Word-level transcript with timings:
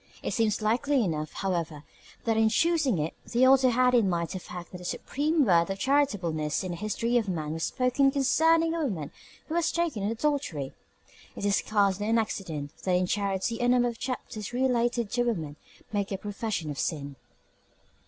It 0.23 0.33
seems 0.33 0.63
likely 0.63 1.03
enough, 1.03 1.31
however, 1.31 1.83
that 2.23 2.35
in 2.35 2.49
choosing 2.49 2.97
it 2.97 3.13
the 3.31 3.45
author 3.45 3.69
had 3.69 3.93
in 3.93 4.09
mind 4.09 4.29
the 4.29 4.39
fact 4.39 4.71
that 4.71 4.79
the 4.79 4.83
supreme 4.83 5.45
word 5.45 5.69
of 5.69 5.77
charitableness 5.77 6.63
in 6.63 6.71
the 6.71 6.77
history 6.77 7.17
of 7.19 7.29
man 7.29 7.53
was 7.53 7.65
spoken 7.65 8.09
concerning 8.09 8.73
a 8.73 8.83
woman 8.83 9.11
who 9.45 9.53
was 9.53 9.71
taken 9.71 10.01
in 10.01 10.09
adultery. 10.09 10.73
It 11.35 11.45
is 11.45 11.57
scarcely 11.57 12.09
an 12.09 12.17
accident 12.17 12.75
that 12.83 12.93
in 12.95 13.05
Charity 13.05 13.59
a 13.59 13.67
number 13.67 13.89
of 13.89 13.93
the 13.93 13.99
chapters 13.99 14.53
relate 14.53 14.93
to 14.93 15.23
women 15.23 15.55
who 15.77 15.83
make 15.93 16.11
a 16.11 16.17
profession 16.17 16.71
of 16.71 16.79
sin. 16.79 17.15